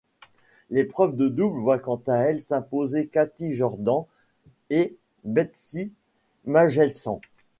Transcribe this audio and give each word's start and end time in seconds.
L'épreuve 0.71 1.15
de 1.15 1.27
double 1.27 1.59
voit 1.59 1.77
quant 1.77 2.01
à 2.07 2.15
elle 2.15 2.41
s'imposer 2.41 3.05
Kathy 3.05 3.53
Jordan 3.53 4.03
et 4.71 4.95
Betsy 5.25 5.91
Nagelsen. 6.47 7.19